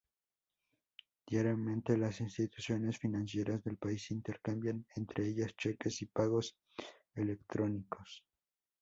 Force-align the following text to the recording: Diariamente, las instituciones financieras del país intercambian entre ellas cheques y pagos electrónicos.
Diariamente, 1.27 1.95
las 1.95 2.21
instituciones 2.21 2.97
financieras 2.97 3.63
del 3.63 3.77
país 3.77 4.09
intercambian 4.09 4.83
entre 4.95 5.27
ellas 5.29 5.55
cheques 5.55 6.01
y 6.01 6.07
pagos 6.07 6.57
electrónicos. 7.13 8.25